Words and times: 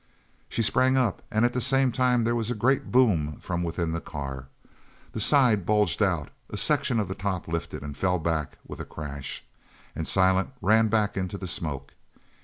She 0.49 0.63
sprang 0.63 0.97
up 0.97 1.21
and 1.29 1.45
at 1.45 1.53
the 1.53 1.61
same 1.61 1.91
time 1.91 2.23
there 2.23 2.33
was 2.33 2.49
a 2.49 2.55
great 2.55 2.91
boom 2.91 3.37
from 3.39 3.61
within 3.61 3.91
the 3.91 4.01
car. 4.01 4.47
The 5.11 5.19
side 5.19 5.63
bulged 5.63 6.01
out 6.01 6.31
a 6.49 6.57
section 6.57 6.99
of 6.99 7.07
the 7.07 7.13
top 7.13 7.47
lifted 7.47 7.83
and 7.83 7.95
fell 7.95 8.17
back 8.17 8.57
with 8.65 8.79
a 8.79 8.83
crash 8.83 9.43
and 9.95 10.07
Silent 10.07 10.53
ran 10.59 10.87
back 10.87 11.17
into 11.17 11.37
the 11.37 11.45
smoke. 11.47 11.93